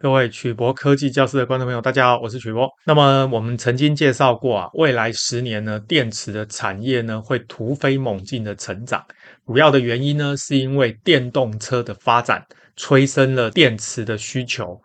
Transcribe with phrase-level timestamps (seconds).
[0.00, 2.68] 各位曲博科技教室的观众朋友，大家好，我是曲博。
[2.86, 9.04] 那么我们曾经介绍过啊，未来十年呢，电池的产业呢会突飞猛进的成长。
[9.44, 14.80] 主要的原因呢，是因为电动车的发展催生了电池的需求。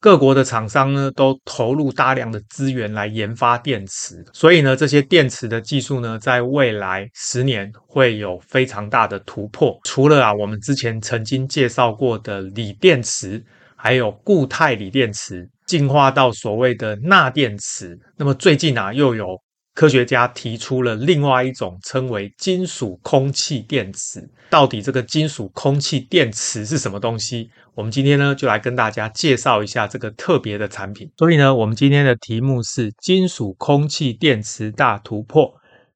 [0.00, 9.78] 各国的厂商呢都投入大量的资源来研发电池，所以呢，这些电池的技术呢，在未来十年会有非常大的突破。
[9.84, 13.40] 除了啊，我们之前曾经介绍过的锂电池。
[13.82, 19.40] 还有固态锂电池进化到所谓的钠电池，那么最近啊，又有
[19.74, 24.28] 科学家提出了另外一种称为金属空气电池。
[24.50, 27.48] 到底这个金属空气电池是什么东西？
[27.74, 31.10] 我们今天呢，就来跟大家介绍一下这个特别的产品。
[31.16, 35.50] 所以呢，我们今天的题目是金属空气电池大突破，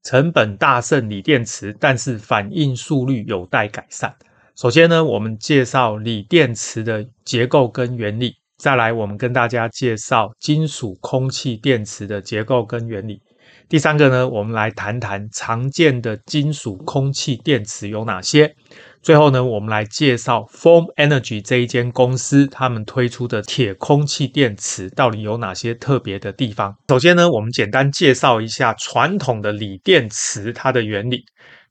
[0.04, 4.14] 成本大胜锂电池，但是反应速率有待改善。
[4.56, 13.20] 首先呢，我们介绍锂电池的结构跟原理，再来我们跟大家介绍金属空气电池的结构跟原理。
[13.68, 18.54] 第三个呢，我们来谈谈常见的金属空气电池有哪些。
[19.02, 26.72] 最后呢，我们来介绍 Form Energy 这一间公司，他们推出的铁空气电池到底有哪些特别的地方。
[26.88, 31.24] 首先呢，我们简单介绍一下传统的锂电池它的原理。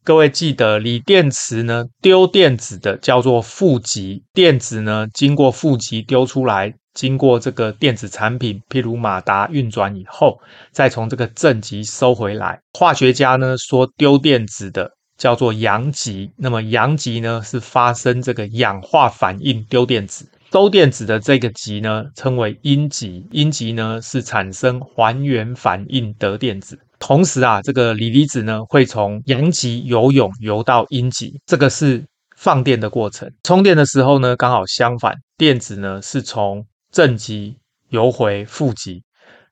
[0.05, 10.37] 各位记得，锂电池呢，丢电子的叫做负极，电子呢经过负极丢出来，经过这个电子产品，譬如马达运转以后，
[10.73, 12.59] 再从这个正极收回来。
[12.77, 26.77] 化学家呢说丢电子的叫做阳极，那么阳极呢是发生这个氧化反应丢电子，收电子的这个极呢称为阴极，阴极呢是产生还原反应得电子。
[27.05, 32.01] 同时啊，这个锂离子呢会从阳极游泳游到阴极，这个是
[32.37, 33.29] 放电的过程。
[33.43, 37.57] 充电的时候呢，刚好相反，电子呢是从正极
[37.89, 39.03] 游回负极。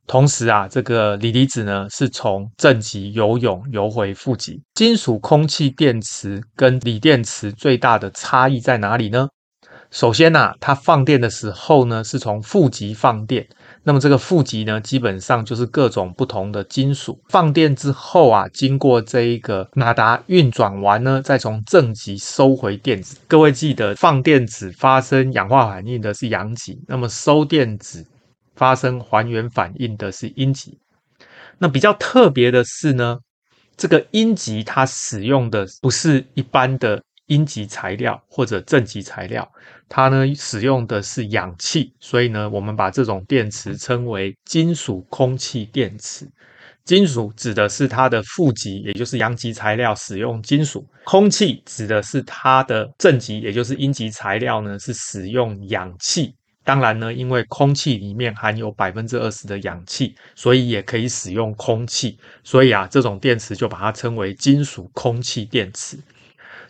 [0.08, 4.62] 同时啊，这个锂离子呢是从正极游泳游回负极。
[4.74, 9.28] 金属空气电池跟锂电池最大的差异在哪里呢？
[9.90, 13.46] 首先呐，它放电的时候呢是从负极放电。
[13.84, 23.18] 那么这个负极呢，基本上就是各种不同的金属放电之后啊，经过这一个马达运转完呢，再从正极收回电子。
[23.28, 28.06] 各位记得，放电子发生氧化反应的是阳极，那么收电子
[28.56, 30.78] 发生还原反应的是阴极。
[31.58, 33.18] 那比较特别的是呢，
[33.76, 37.02] 这个阴极它使用的不是一般的。
[37.32, 39.50] 阴极材料或者正极材料，
[39.88, 46.30] 它呢使用的是氧气，所以呢，我们把这种电池称为金属空气电池。
[46.84, 56.36] 金属指的是它的负极，也就是阳极材料使用金属；空气指的是它的正极，也就是阴极材料呢是使用氧气。
[56.64, 62.18] 当然呢，因为空气里面含有百分之二十的氧气，所以也可以使用空气。
[62.44, 65.98] 所以啊，这种电池就把它称为金属空气电池。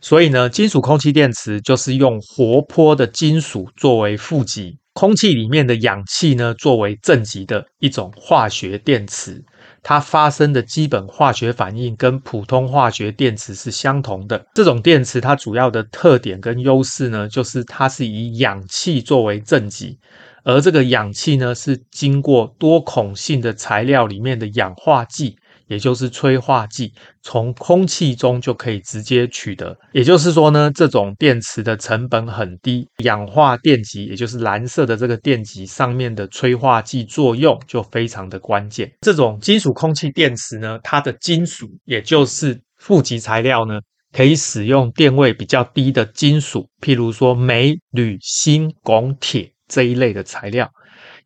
[0.02, 9.44] 所以呢，金属空气电池就是用活泼的金属作为负极，空气里面的氧气呢作为正极的一种化学电池。
[9.84, 14.44] 它发生的基本化学反应跟普通化学电池是相同的。
[14.54, 19.98] 这种电池它主要的特点跟优势呢，就是它是以氧气作为正极，
[20.44, 25.36] 而这个氧气呢是经过多孔性的材料里面的氧化剂。
[25.72, 29.74] 也就是催化剂，从空气中就可以直接取得。
[29.94, 38.92] 也就是说呢，这种电池的成本很低，氧化电极，也就是蓝色的这个电极上面的催化剂作用就非常的关键。
[39.00, 43.80] 这种金属空气电池呢，它的金属，也就是负极材料呢，
[44.12, 50.70] 可以使用电位比较低的金属，譬如说镁、铝、锌、汞、铁这一类的材料。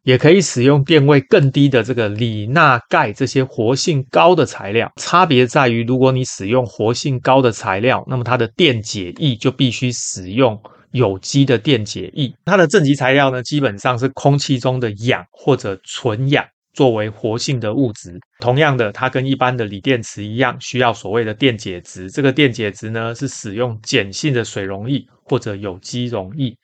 [0.06, 4.92] 也可以使用电位更低的这个锂、钠、钙这些活性高的材料。
[4.98, 10.62] 差别在于，如果你使用活性高的材料，那么它的电解液就必须使用
[10.92, 12.32] 有机的电解液。
[12.46, 18.20] 它的正极材料呢，基本上是空气中的氧或者纯氧作为活性的物质。
[18.40, 22.12] 同样的，它跟一般的锂电池一样，需要所谓的电解质。
[22.12, 26.56] 这个电解质呢，是使用碱性的水溶液或者有机溶液。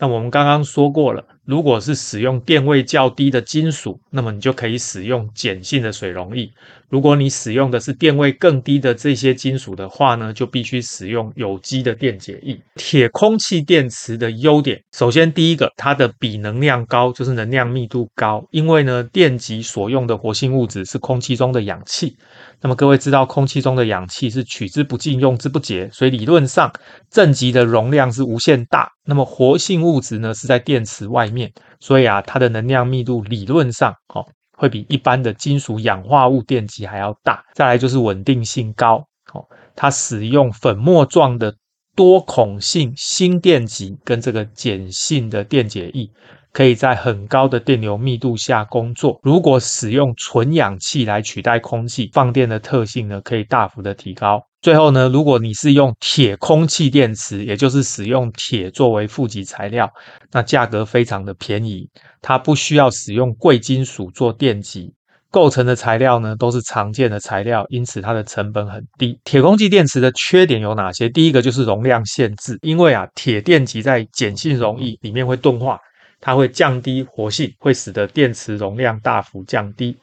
[0.00, 1.24] 那我们刚刚说过了。
[1.48, 6.46] 如果是使用电位较低的金属，那么你就可以使用碱性的水溶液。
[6.90, 12.58] 如果你使用的是电位更低的这些金属的话呢，就必须使用有机的电解液。
[12.74, 22.14] 铁空气电池的优点，首先第一个，它的比能量高，就是能量密度高，因为呢，电极所用的活性物质是空气中的氧气。
[22.60, 26.70] 那么各位知道，空气中的氧气是取之不尽、用之不竭，所以理论上
[27.10, 28.90] 正极的容量是无限大。
[29.08, 31.50] 那么活性物质呢，是在电池外面。
[31.80, 34.22] 所以啊，它的能量密度理论上哦，
[34.58, 37.42] 会比一般的金属氧化物电极还要大。
[37.54, 38.96] 再来就是稳定性高
[39.32, 39.42] 哦，
[39.74, 41.54] 它使用粉末状的
[41.96, 46.10] 多孔性锌电极跟这个碱性的电解液。
[46.50, 49.20] 可以在很高的电流密度下工作。
[49.22, 54.42] 如果使用纯氧气来取代空气，放电的特性呢，可以大幅的提高。
[54.60, 59.88] 最后呢，如果你是用铁空气电池，也就是使用铁作为负极材料，
[60.32, 61.88] 那价格非常的便宜，
[62.20, 64.92] 它不需要使用贵金属做电极，
[65.30, 69.18] 构成的材料呢都是常见的材料，因此它的成本很低。
[69.24, 71.08] 铁空气电池的缺点有哪些？
[71.08, 75.78] 第一个就是容量限制，因为啊，铁电极在碱性溶液里面会钝化。
[76.20, 79.96] 它会降低活性，会使得电池容量大幅降低。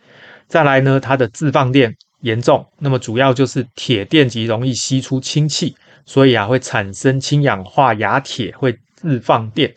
[0.47, 1.93] 再来呢，它的自放电
[2.25, 2.65] 严重。
[2.79, 5.75] 那么主要就是铁电极容易吸出氢气，
[6.05, 9.73] 所以啊会产生氢氧化亚铁，会自放电。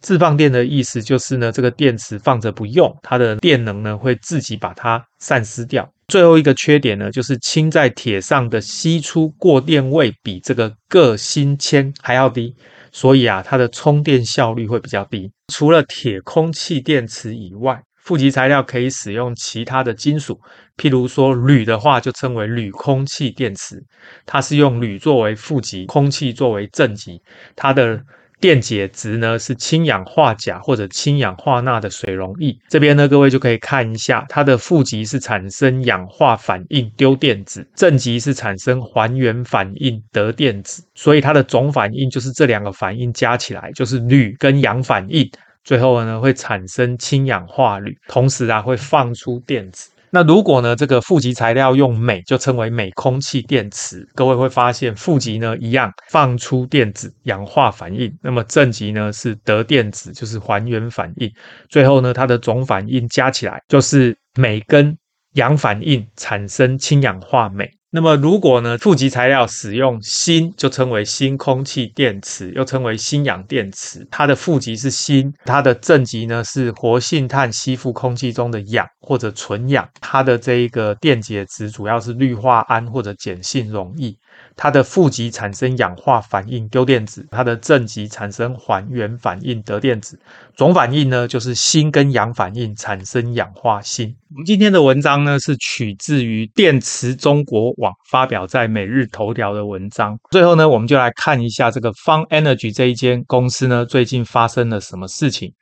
[0.00, 5.88] 自放电的意思就是呢，这个电池放着不用，它的电能呢会自己把它散失掉。
[6.08, 12.54] 最后一个缺点呢，就是氢在铁上的吸出过电位比这个铬锌铅还要低。
[12.92, 15.30] 所以啊，它的充电效率会比较低。
[15.52, 20.40] 除了铁空气电池以外，负极材料可以使用其他的金属，
[20.76, 23.82] 譬如说铝的话，就称为铝空气电池，
[24.24, 27.20] 它是用铝作为负极，空气作为正极，
[27.56, 28.00] 它的。
[28.40, 32.54] 电解质呢是氢氧化钾或者氢氧化钠的水溶液。
[32.68, 40.84] 这边呢，各位就可以看一下，它的负极是产生氧化反应丢电子，正极是产生还原反应得电子。
[40.94, 45.26] 所以它的总反应就是这两个反应加起来就是铝跟氧反应，
[45.64, 49.90] 最后呢会产生氢氧化铝，同时啊会放出电子。
[50.10, 54.06] 那如果呢，这个负极材料用镁，就称为镁空气电池。
[54.14, 58.16] 各位会发现负极呢一样放出电子，氧化反应。
[58.22, 61.28] 那么正极呢是得电子，就是还原反应。
[61.68, 64.96] 最后呢，它的总反应加起来就是镁跟
[65.32, 67.68] 氧反应产生氢氧化镁。
[67.96, 74.04] 那么，如果呢，负极材料使用锌，就称为锌空气电池，又称为锌氧电池。
[74.10, 79.88] 它的负极是锌，它的正极呢是活性炭吸附空气中的氧或者纯氧。
[80.00, 84.12] 它的这一个电解质主要是氯化铵或者碱性溶液。
[84.56, 90.18] 它的负极产生氧化反应丢电子，它的正极产生还原反应得电子，
[90.54, 94.14] 总反应呢就是锌跟氧反应产生氧化锌。
[94.30, 100.18] 我们今天的文章呢是取自于电池中国网发表在每日头条的文章。
[100.30, 105.52] 最后呢，我们就来看一下这个 Fun Energy 这一间公司呢最近发生了什么事情。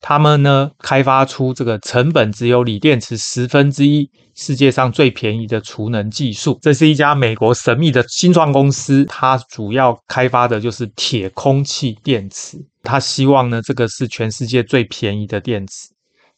[0.00, 6.58] 他们呢开发出这个成本只有锂电池十分之一，世界上最便宜的储能技术。
[6.62, 12.58] 这是一家美国神秘的新创公司，它主要开发的就是铁空气电池。
[12.82, 15.88] 它希望呢这个是全世界最便宜的电池。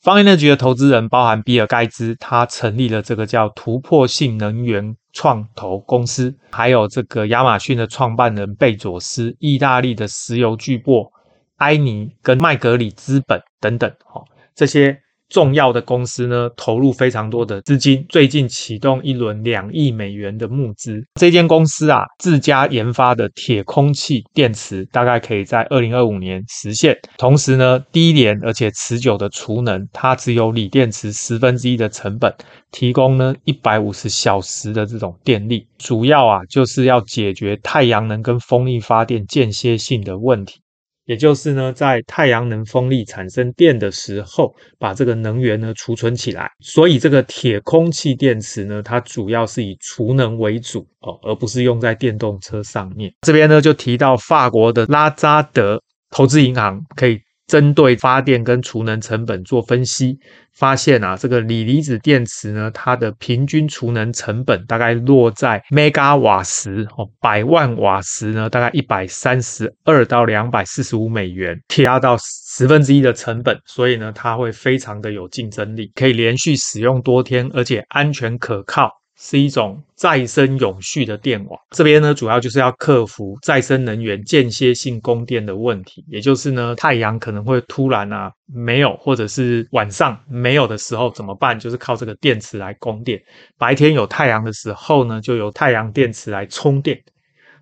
[0.03, 11.11] Fun Energy 的投资人包含比尔盖茨，他成立了这个叫突破性能源创投公司，还有这个亚马逊的创办人贝佐斯，意大利的石油巨擘。
[11.59, 14.23] 埃尼跟麦格里资本等等，哈，
[14.55, 21.05] 这些重要的公司呢，投入非常多的资金，最近启动一轮两亿美元的募资。
[21.21, 26.97] 这间公司啊，自家研发的铁空气电池，大概可以在二零二五年实现。
[27.19, 32.35] 同时呢，低廉而且持久的储能，它只有锂电池十分之一的成本，
[32.71, 35.67] 提供呢一百五十小时的这种电力。
[35.77, 40.61] 主要啊，就是要解决太阳能跟风力发电间歇性的问题。
[41.09, 46.51] 也就是呢，在太阳能、风力产生电的时候，把这个能源呢储存起来。
[46.61, 53.11] 所以这个铁空气电池呢，它主要是以储能为主哦，而不是用在电动车上面。
[53.23, 57.19] 这边呢就提到法国的拉扎德投资银行可以。
[57.49, 60.19] 针对发电跟储能成本做分析，
[60.53, 78.98] 发现啊，这个锂离子电池呢，它的平均储能成本大概落在 mega 瓦时哦，百万瓦时呢，大概一百三十二到两百四十五美元，提压到十分之一的成本，所以呢，它会非常的有竞争力，可以连续使用多天，而且安全可靠。
[79.21, 91.59] 是一种再生永续的电网，这边呢主要就是要克服再生能源间歇性供电的问题，也就是呢太阳可能会突然啊没有，或者是晚上没有的时候怎么办？
[91.59, 93.21] 就是靠这个电池来供电。
[93.59, 96.97] 白天有太阳的时候呢，就由太阳电池来充电。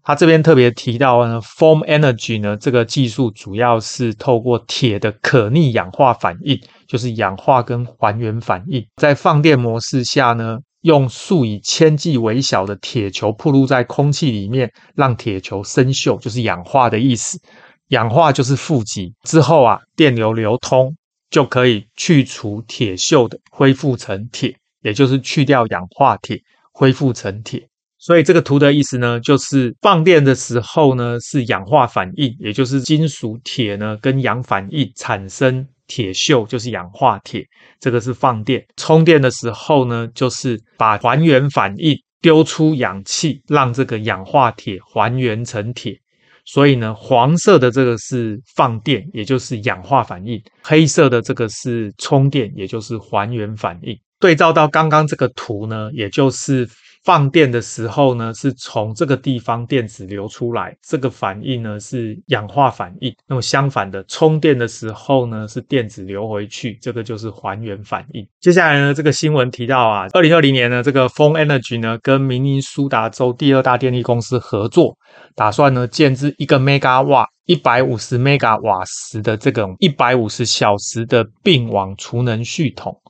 [0.05, 10.59] 他这边特别提到呢，Foam Energy 呢这个技术主要是透过铁的可逆氧化反应，就是氧化跟还原反应，在放电模式下呢。
[10.87, 17.41] 用数以千计微小的铁球铺露在空气里面，让铁球生锈，就是氧化的意思。
[17.89, 20.97] 氧化就是负极，之后啊，电流流通
[21.29, 26.41] 就可以去除铁锈的，恢复成铁，也就是去掉氧化铁，
[26.73, 27.69] 恢复成铁。
[27.99, 37.45] 所以这个图的意思呢，就是放电的时候呢，是氧化反应，也就是金属铁呢跟氧反应产生铁锈，就是氧化铁。
[37.81, 38.65] 这个是放电。
[38.77, 45.97] 充电的时候呢，就是把还原反应，丢出氧气，让这个氧化铁还原成铁。
[46.45, 53.97] 所以呢，黄色的这个是放电，也就是氧化反应；黑色的这个是充电，也就是还原反应。
[54.19, 56.69] 对照到刚刚这个图呢，也就是。
[57.07, 63.15] 放电的时候呢，是从这个地方电子流出来，这个反应呢是氧化反应。
[63.29, 68.27] 那么相反的，充电的时候呢，是电子流回去，这个就是还原反应。
[68.41, 74.99] 接下来呢，这个新闻提到啊，二零二零年呢，这个 Phong Energy 呢跟明尼苏达州第二大电力公司合作，
[75.37, 83.01] 打算呢建置一个 mega 瓦一百五十 mega 瓦时的这种一百五十小时的并网储能系统。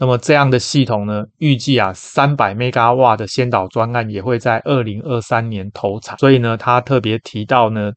[0.00, 6.16] 那么这样的系统呢，预计啊，三百 mega 瓦的先导专案也会在二零二三年投产。
[6.16, 7.92] 所以呢，他特别提到呢，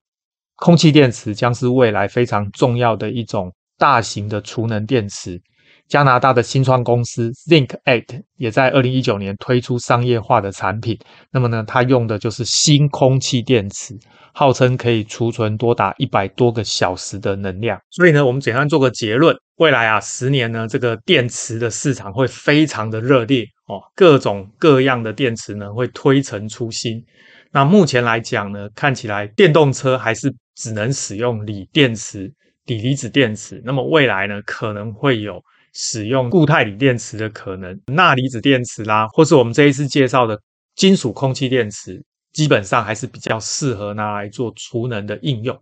[0.58, 5.42] 空气电池将是未来非常重要的一种大型的储能电池。
[5.88, 10.98] 加拿大的新创公司 Think8 也在二零一九年推出商业化的产品。
[11.32, 13.96] 那么呢，它用的就是新空气电池，
[14.34, 17.80] 号称可以储存多达一百多个小时的能量。
[17.92, 19.36] 所以呢，我们简单做个结论。
[19.58, 27.04] 未来啊，十年呢，这个电池的市场会非常的热烈哦，各种各样的电池呢会推陈出新。
[27.52, 32.34] 那目前来讲呢，看起来电动车还是只能使用锂电池、
[32.66, 33.62] 锂离子电池。
[33.64, 35.40] 那么未来呢，可能会有
[35.74, 40.40] 使用固态锂电池的可能，钠离子电池啦，或是我们这一次介绍的
[40.76, 45.60] 金属空气电池，基本上还是比较适合拿来做储能的应用。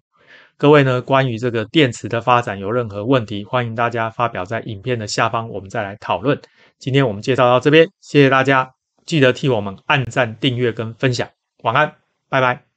[0.58, 6.40] 各位呢，关于这个电池的发展有任何问题，欢迎大家发表在影片的下方，我们再来讨论。
[6.78, 8.70] 今天我们介绍到这边，谢谢大家，
[9.06, 11.28] 记得替我们按赞、订阅跟分享。
[11.64, 11.96] 晚安，
[12.30, 12.71] 拜拜。